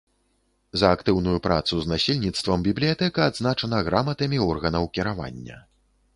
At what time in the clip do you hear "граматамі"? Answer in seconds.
3.91-4.37